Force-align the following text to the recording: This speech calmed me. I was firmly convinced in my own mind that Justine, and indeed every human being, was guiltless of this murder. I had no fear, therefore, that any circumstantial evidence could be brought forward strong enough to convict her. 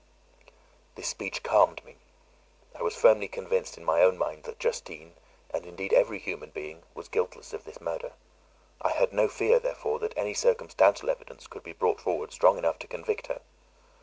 This 0.95 1.09
speech 1.09 1.43
calmed 1.43 1.85
me. 1.85 1.97
I 2.73 2.81
was 2.81 2.95
firmly 2.95 3.27
convinced 3.27 3.77
in 3.77 3.85
my 3.85 4.01
own 4.01 4.17
mind 4.17 4.45
that 4.45 4.57
Justine, 4.57 5.13
and 5.51 5.63
indeed 5.63 5.93
every 5.93 6.17
human 6.17 6.49
being, 6.49 6.81
was 6.95 7.07
guiltless 7.07 7.53
of 7.53 7.65
this 7.65 7.79
murder. 7.79 8.13
I 8.81 8.89
had 8.93 9.13
no 9.13 9.27
fear, 9.27 9.59
therefore, 9.59 9.99
that 9.99 10.17
any 10.17 10.33
circumstantial 10.33 11.11
evidence 11.11 11.45
could 11.45 11.61
be 11.61 11.73
brought 11.73 12.01
forward 12.01 12.31
strong 12.33 12.57
enough 12.57 12.79
to 12.79 12.87
convict 12.87 13.27
her. 13.27 13.41